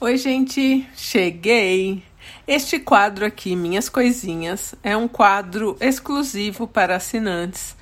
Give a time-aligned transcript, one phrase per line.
[0.00, 2.02] Oi, gente, cheguei!
[2.44, 7.76] Este quadro aqui, Minhas Coisinhas, é um quadro exclusivo para assinantes.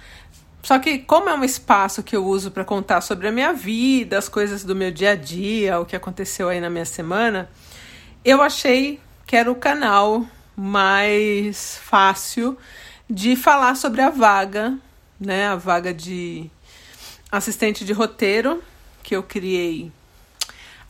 [0.63, 4.19] Só que, como é um espaço que eu uso para contar sobre a minha vida,
[4.19, 7.49] as coisas do meu dia a dia, o que aconteceu aí na minha semana,
[8.23, 12.59] eu achei que era o canal mais fácil
[13.09, 14.77] de falar sobre a vaga,
[15.19, 15.47] né?
[15.47, 16.51] A vaga de
[17.33, 18.63] assistente de roteiro
[19.03, 19.91] que eu criei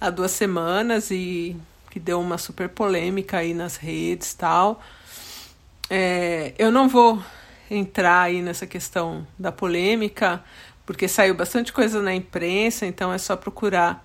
[0.01, 1.57] há duas semanas e
[1.91, 4.83] que deu uma super polêmica aí nas redes tal.
[5.91, 7.23] É, eu não vou
[7.71, 10.43] entrar aí nessa questão da polêmica,
[10.87, 14.05] porque saiu bastante coisa na imprensa, então é só procurar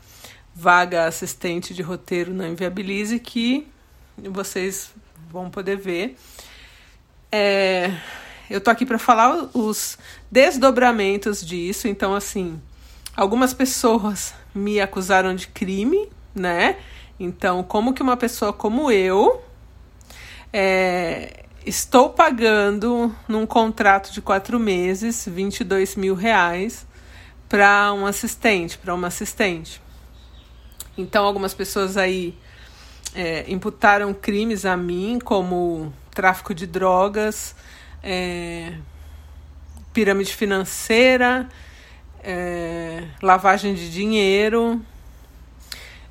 [0.55, 3.67] vaga assistente de roteiro na Inviabilize que
[4.17, 4.91] vocês
[5.29, 6.17] vão poder ver.
[7.31, 7.91] É,
[8.49, 9.98] eu tô aqui para falar os
[10.31, 12.62] desdobramentos disso, então assim,
[13.16, 16.77] algumas pessoas me acusaram de crime, né?
[17.20, 19.44] Então, como que uma pessoa como eu
[20.51, 26.85] é, estou pagando num contrato de quatro meses 22 mil reais
[27.48, 29.82] para um assistente, para uma assistente.
[30.98, 32.37] Então, algumas pessoas aí
[33.15, 37.55] é, imputaram crimes a mim, como tráfico de drogas,
[38.02, 38.74] é,
[39.93, 41.48] pirâmide financeira,
[42.24, 44.82] é, lavagem de dinheiro.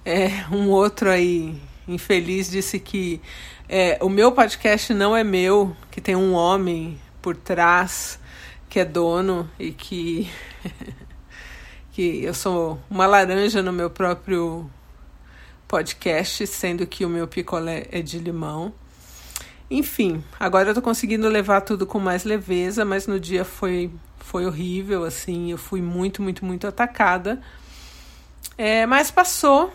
[0.05, 3.21] É, um outro aí, infeliz, disse que
[3.69, 8.21] é, o meu podcast não é meu, que tem um homem por trás
[8.69, 10.31] que é dono e que,
[11.93, 14.69] que eu sou uma laranja no meu próprio
[15.69, 18.73] podcast, sendo que o meu picolé é de limão.
[19.75, 24.45] Enfim, agora eu tô conseguindo levar tudo com mais leveza, mas no dia foi, foi
[24.45, 27.41] horrível, assim, eu fui muito, muito, muito atacada.
[28.59, 29.73] É, mas passou,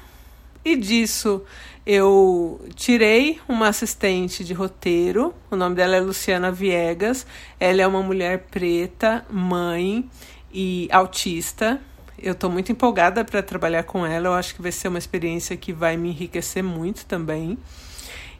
[0.63, 1.41] e disso
[1.83, 7.25] eu tirei uma assistente de roteiro, o nome dela é Luciana Viegas,
[7.59, 10.07] ela é uma mulher preta, mãe
[10.53, 11.81] e autista.
[12.19, 15.57] Eu estou muito empolgada para trabalhar com ela, eu acho que vai ser uma experiência
[15.57, 17.57] que vai me enriquecer muito também.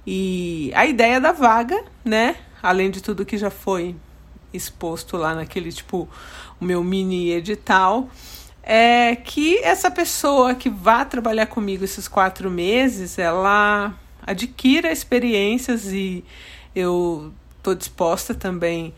[0.10, 2.38] E a ideia da vaga, né?
[2.64, 3.94] Além de tudo que já foi
[4.54, 6.08] exposto lá naquele tipo
[6.62, 8.10] o meu mini edital,
[8.64, 13.94] é que essa pessoa que vá trabalhar comigo esses quatro meses, ela
[14.26, 16.24] adquira experiências e
[16.74, 18.94] eu estou disposta também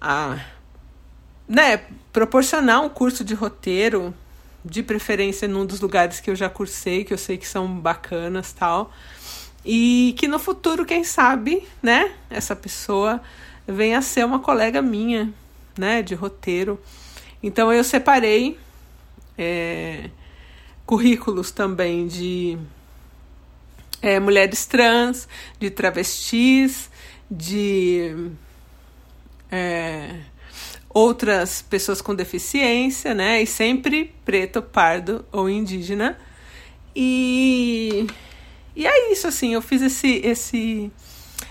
[0.00, 0.44] a
[1.46, 1.80] né,
[2.12, 4.12] proporcionar um curso de roteiro,
[4.64, 8.52] de preferência num dos lugares que eu já cursei, que eu sei que são bacanas
[8.52, 8.90] tal.
[9.64, 13.20] E que no futuro, quem sabe, né, essa pessoa
[13.66, 15.32] venha a ser uma colega minha,
[15.78, 16.78] né, de roteiro.
[17.42, 18.58] Então eu separei
[19.38, 20.10] é,
[20.84, 22.58] currículos também de
[24.02, 25.26] é, mulheres trans,
[25.58, 26.90] de travestis,
[27.30, 28.30] de
[29.50, 30.20] é,
[30.90, 33.42] outras pessoas com deficiência, né?
[33.42, 36.18] E sempre preto, pardo ou indígena.
[36.94, 38.06] E
[38.76, 40.92] e é isso, assim, eu fiz esse, esse,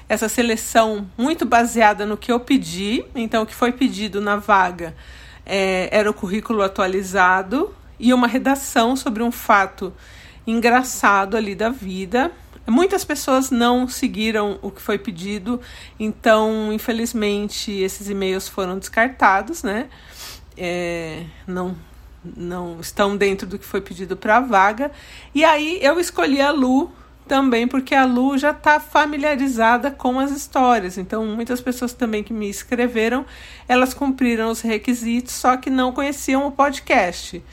[0.10, 3.06] essa seleção muito baseada no que eu pedi.
[3.16, 4.96] Então, o que foi pedido na vaga
[5.46, 9.94] é, era o currículo atualizado e uma redação sobre um fato
[10.46, 12.32] engraçado ali da vida.
[12.68, 15.60] Muitas pessoas não seguiram o que foi pedido,
[16.00, 19.90] então, infelizmente, esses e-mails foram descartados, né?
[20.58, 21.76] É, não,
[22.24, 24.92] não estão dentro do que foi pedido para a vaga.
[25.36, 26.92] E aí eu escolhi a Lu
[27.28, 30.98] também porque a Lu já está familiarizada com as histórias.
[30.98, 33.26] Então, muitas pessoas também que me escreveram,
[33.68, 37.44] elas cumpriram os requisitos, só que não conheciam o podcast.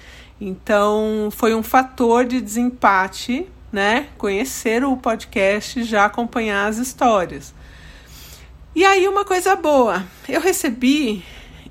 [0.41, 4.09] Então, foi um fator de desempate, né?
[4.17, 7.55] Conhecer o podcast, já acompanhar as histórias.
[8.75, 11.25] E aí, uma coisa boa, eu recebi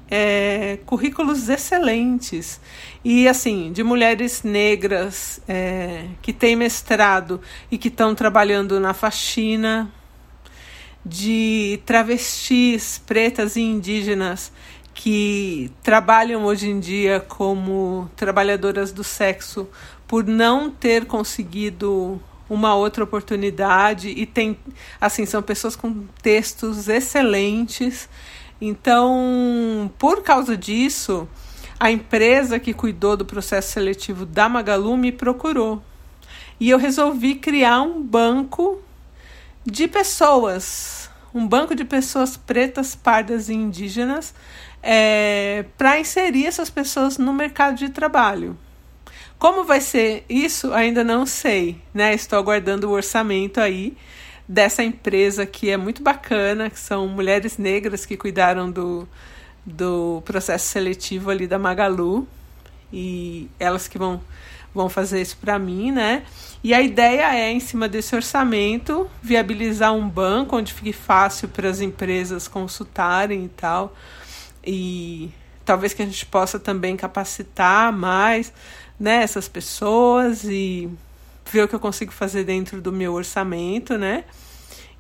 [0.10, 2.60] é, currículos excelentes.
[3.04, 7.40] E assim de mulheres negras é, que têm mestrado
[7.72, 9.92] e que estão trabalhando na faxina,
[11.06, 14.52] de travestis pretas e indígenas
[14.94, 19.68] que trabalham hoje em dia como trabalhadoras do sexo
[20.06, 24.60] por não ter conseguido uma outra oportunidade e tem
[25.00, 28.10] assim são pessoas com textos excelentes
[28.62, 31.28] então, por causa disso,
[31.80, 35.82] a empresa que cuidou do processo seletivo da Magalu me procurou.
[36.60, 38.82] E eu resolvi criar um banco
[39.66, 44.34] de pessoas, um banco de pessoas pretas, pardas e indígenas,
[44.84, 48.58] é, para inserir essas pessoas no mercado de trabalho.
[49.38, 50.74] Como vai ser isso?
[50.74, 52.14] Ainda não sei, né?
[52.14, 53.96] Estou aguardando o orçamento aí
[54.50, 59.08] dessa empresa que é muito bacana, que são mulheres negras que cuidaram do,
[59.64, 62.28] do processo seletivo ali da Magalu
[62.92, 64.20] e elas que vão
[64.74, 66.24] vão fazer isso para mim, né?
[66.64, 71.68] E a ideia é, em cima desse orçamento, viabilizar um banco onde fique fácil para
[71.68, 73.96] as empresas consultarem e tal.
[74.64, 75.32] E
[75.66, 78.54] talvez que a gente possa também capacitar mais
[79.00, 80.88] né, essas pessoas e
[81.52, 84.24] ver o que eu consigo fazer dentro do meu orçamento, né?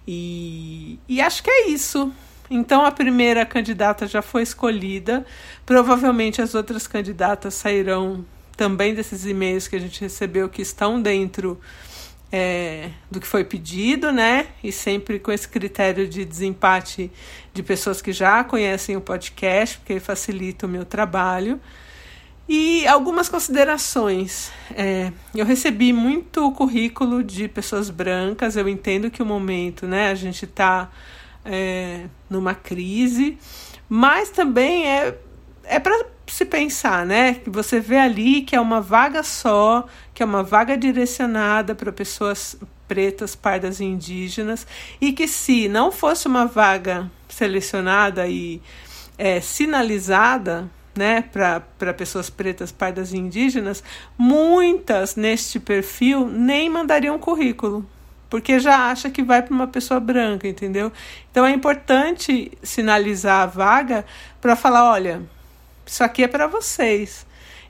[0.07, 2.11] E, e acho que é isso.
[2.49, 5.25] Então a primeira candidata já foi escolhida.
[5.65, 8.25] Provavelmente as outras candidatas sairão
[8.57, 11.59] também desses e-mails que a gente recebeu que estão dentro
[12.31, 14.47] é, do que foi pedido, né?
[14.63, 17.11] E sempre com esse critério de desempate
[17.53, 21.59] de pessoas que já conhecem o podcast, porque facilita o meu trabalho.
[22.51, 24.51] E algumas considerações.
[24.75, 30.15] É, eu recebi muito currículo de pessoas brancas, eu entendo que o momento, né, a
[30.15, 30.89] gente está
[31.45, 33.37] é, numa crise,
[33.87, 35.15] mas também é,
[35.63, 37.35] é para se pensar, né?
[37.35, 41.91] Que você vê ali que é uma vaga só, que é uma vaga direcionada para
[41.91, 42.57] pessoas
[42.87, 44.65] pretas, pardas e indígenas,
[44.99, 48.59] e que se não fosse uma vaga selecionada e
[49.19, 53.83] é, sinalizada, né, para pessoas pretas, pardas e indígenas,
[54.17, 57.87] muitas neste perfil nem mandariam currículo,
[58.29, 60.91] porque já acha que vai para uma pessoa branca, entendeu?
[61.31, 64.05] Então é importante sinalizar a vaga
[64.41, 65.21] para falar, olha,
[65.85, 67.25] isso aqui é para vocês.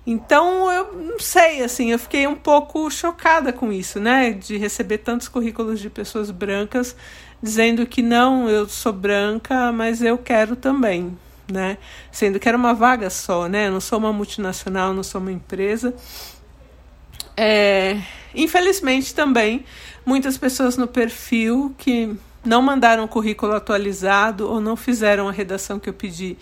[0.06, 5.00] Então eu não sei, assim, eu fiquei um pouco chocada com isso, né, de receber
[5.00, 6.95] tantos currículos de pessoas brancas
[7.42, 11.18] dizendo que não, eu sou branca, mas eu quero também
[11.51, 11.77] né?
[12.11, 13.67] Sendo que era uma vaga só, né?
[13.67, 15.93] Eu não sou uma multinacional, não sou uma empresa.
[17.35, 18.01] É,
[18.35, 19.63] infelizmente também
[20.05, 22.13] muitas pessoas no perfil que
[22.43, 26.37] não mandaram o currículo atualizado ou não fizeram a redação que eu pedi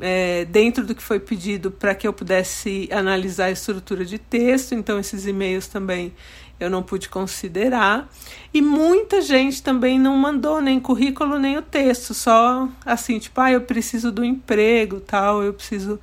[0.00, 4.74] é, dentro do que foi pedido para que eu pudesse analisar a estrutura de texto.
[4.74, 6.12] Então, esses e-mails também
[6.58, 8.08] eu não pude considerar.
[8.52, 13.50] E muita gente também não mandou nem currículo nem o texto, só assim, tipo, ah,
[13.50, 15.98] eu preciso do emprego, tal, eu preciso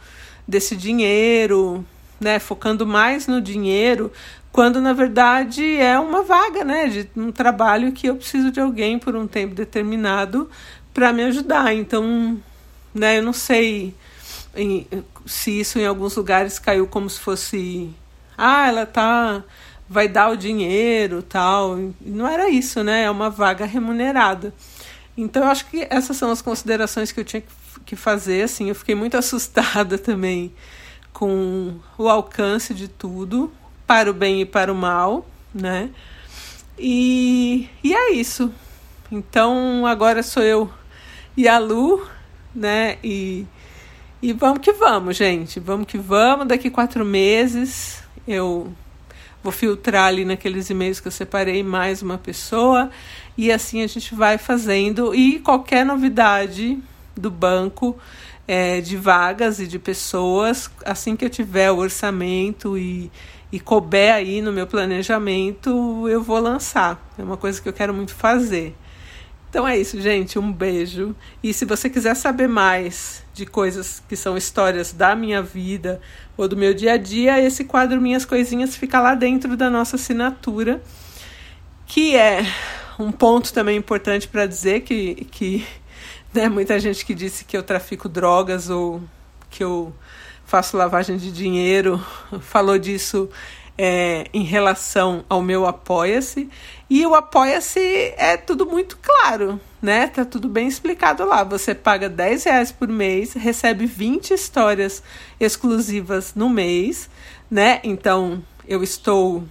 [0.47, 1.85] desse dinheiro,
[2.19, 4.11] né, focando mais no dinheiro,
[4.51, 8.99] quando na verdade é uma vaga, né, de um trabalho que eu preciso de alguém
[8.99, 10.49] por um tempo determinado
[10.93, 11.73] para me ajudar.
[11.73, 12.37] Então,
[12.93, 13.95] né, eu não sei
[15.25, 17.89] se isso em alguns lugares caiu como se fosse,
[18.37, 19.41] ah, ela tá
[19.91, 21.77] vai dar o dinheiro tal.
[21.99, 23.03] não era isso, né?
[23.03, 24.53] É uma vaga remunerada.
[25.17, 27.43] Então, eu acho que essas são as considerações que eu tinha
[27.85, 28.43] que fazer.
[28.43, 30.53] Assim, eu fiquei muito assustada também
[31.11, 33.51] com o alcance de tudo,
[33.85, 35.89] para o bem e para o mal, né?
[36.79, 38.49] E, e é isso.
[39.11, 40.71] Então, agora sou eu
[41.35, 42.07] e a Lu,
[42.55, 42.97] né?
[43.03, 43.45] E,
[44.21, 45.59] e vamos que vamos, gente.
[45.59, 46.47] Vamos que vamos.
[46.47, 48.73] Daqui quatro meses eu
[49.43, 52.89] vou filtrar ali naqueles e-mails que eu separei mais uma pessoa.
[53.37, 55.15] E assim a gente vai fazendo.
[55.15, 56.77] E qualquer novidade
[57.15, 57.97] do banco
[58.47, 63.11] é, de vagas e de pessoas assim que eu tiver o orçamento e,
[63.51, 66.99] e couber aí no meu planejamento eu vou lançar.
[67.17, 68.75] É uma coisa que eu quero muito fazer
[69.51, 70.39] então é isso, gente.
[70.39, 71.13] Um beijo.
[71.43, 75.99] E se você quiser saber mais de coisas que são histórias da minha vida
[76.37, 79.97] ou do meu dia a dia, esse quadro Minhas Coisinhas fica lá dentro da nossa
[79.97, 80.81] assinatura,
[81.85, 82.45] que é
[82.97, 85.67] um ponto também importante para dizer que, que
[86.33, 89.01] né, muita gente que disse que eu trafico drogas ou
[89.49, 89.93] que eu
[90.45, 92.01] faço lavagem de dinheiro
[92.39, 93.29] falou disso
[93.77, 96.49] é, em relação ao meu Apoia-se.
[96.93, 100.07] E o Apoia-se é tudo muito claro, né?
[100.07, 101.41] Tá tudo bem explicado lá.
[101.41, 105.01] Você paga 10 reais por mês, recebe 20 histórias
[105.39, 107.09] exclusivas no mês,
[107.49, 107.79] né?
[107.81, 109.45] Então eu estou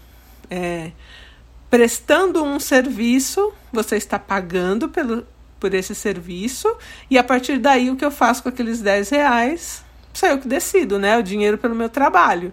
[0.51, 0.93] é,
[1.71, 5.27] prestando um serviço, você está pagando pelo,
[5.59, 6.69] por esse serviço,
[7.11, 9.83] e a partir daí o que eu faço com aqueles 10 reais,
[10.13, 11.17] sou eu que decido, né?
[11.17, 12.53] O dinheiro pelo meu trabalho.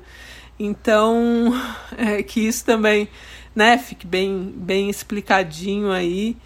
[0.58, 1.52] Então,
[1.98, 3.10] é, que isso também
[3.58, 6.38] né, fique bem, bem explicadinho aí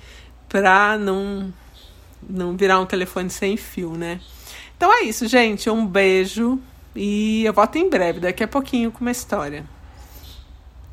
[0.47, 1.53] para não,
[2.27, 4.21] não virar um telefone sem fio, né?
[4.77, 5.69] Então é isso, gente.
[5.69, 6.57] Um beijo
[6.95, 9.65] e eu volto em breve, daqui a pouquinho com uma história.